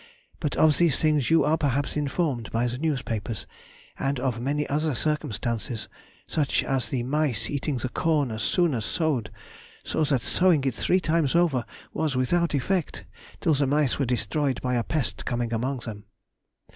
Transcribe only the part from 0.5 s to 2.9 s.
of these things you are perhaps informed by the